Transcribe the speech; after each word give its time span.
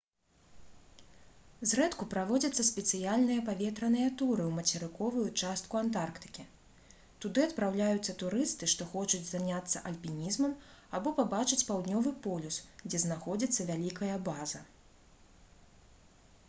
зрэдку 1.71 2.05
праводзяцца 2.13 2.63
спецыяльныя 2.69 3.41
паветраныя 3.49 4.05
туры 4.21 4.45
ў 4.45 4.53
мацерыковую 4.59 5.25
частку 5.41 5.79
антарктыкі 5.81 6.45
туды 7.25 7.43
адпраўляюцца 7.51 8.15
турысты 8.25 8.71
што 8.73 8.87
хочуць 8.95 9.23
заняцца 9.33 9.83
альпінізмам 9.93 10.57
або 11.01 11.15
пабачыць 11.23 11.63
паўднёвы 11.71 12.15
полюс 12.29 12.61
дзе 12.89 13.03
знаходзіцца 13.09 13.71
вялікая 13.73 14.17
база 14.31 14.65